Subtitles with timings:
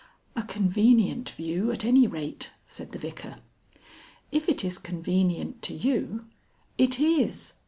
[0.35, 3.37] "A convenient view, at any rate," said the Vicar.
[4.31, 6.25] "If it is convenient to you"
[6.89, 7.53] "It is.